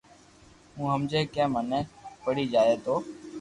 تو 0.71 0.79
ھمجي 0.93 1.21
ڪي 1.33 1.43
منين 1.53 1.83
پڙي 2.23 2.45
جائي 2.53 2.73
تو 2.83 2.93